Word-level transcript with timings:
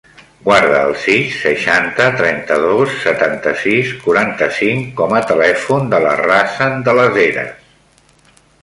Guarda 0.45 0.77
el 0.85 0.93
sis, 1.01 1.35
seixanta, 1.41 2.07
trenta-dos, 2.21 2.95
setanta-sis, 3.03 3.93
quaranta-cinc 4.07 4.89
com 5.03 5.15
a 5.19 5.23
telèfon 5.35 5.95
de 5.95 6.03
la 6.09 6.17
Razan 6.27 6.87
De 6.91 6.99
Las 7.03 7.23
Heras. 7.25 8.39